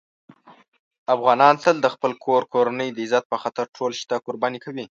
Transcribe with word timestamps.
افغانان 1.15 1.55
تل 1.63 1.75
د 1.81 1.87
خپل 1.93 2.11
کور 2.25 2.41
کورنۍ 2.53 2.89
د 2.91 2.97
عزت 3.05 3.23
په 3.31 3.37
خاطر 3.41 3.65
ټول 3.75 3.91
شته 4.01 4.15
قرباني 4.25 4.59
کوي. 4.65 4.85